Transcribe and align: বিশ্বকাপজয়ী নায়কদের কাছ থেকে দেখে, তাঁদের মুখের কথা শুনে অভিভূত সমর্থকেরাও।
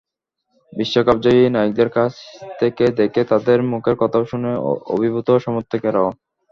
বিশ্বকাপজয়ী 0.73 1.41
নায়কদের 1.49 1.89
কাছ 1.97 2.13
থেকে 2.59 2.85
দেখে, 2.99 3.21
তাঁদের 3.23 3.59
মুখের 3.71 3.95
কথা 4.01 4.17
শুনে 4.31 4.51
অভিভূত 4.93 5.27
সমর্থকেরাও। 5.45 6.09